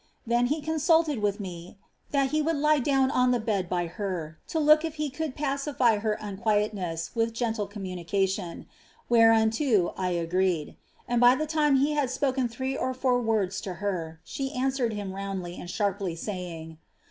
Then 0.25 0.47
he 0.47 0.63
coii«ulted 0.63 1.21
with 1.21 1.39
me 1.39 1.77
^ 1.79 1.83
that 2.11 2.31
he 2.31 2.41
would 2.41 2.55
lie 2.55 2.79
down 2.79 3.11
on 3.11 3.31
^e 3.31 3.45
bed 3.45 3.69
by 3.69 3.85
heri, 3.85 4.33
to 4.47 4.57
look 4.57 4.83
if 4.83 4.95
he 4.95 5.11
could 5.11 5.35
pacify 5.35 5.97
her 5.99 6.13
unquietness 6.13 7.11
with 7.13 7.33
gentle 7.35 7.67
commn 7.67 8.03
BBcation,' 8.03 8.65
wherennto 9.11 9.93
I 9.95 10.09
agreed; 10.09 10.75
and 11.07 11.21
by 11.21 11.35
the 11.35 11.45
time 11.45 11.75
that 11.75 11.81
he 11.81 11.91
had 11.91 12.09
spoken 12.09 12.47
three 12.47 12.75
or 12.75 12.95
four 12.95 13.21
words 13.21 13.61
to 13.61 13.75
her 13.75 14.19
she 14.23 14.51
answered 14.55 14.93
him 14.93 15.13
roundly 15.13 15.55
and 15.57 15.69
sharply, 15.69 16.15
saying. 16.15 16.79